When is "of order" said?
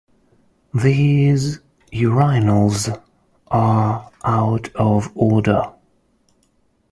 4.75-5.73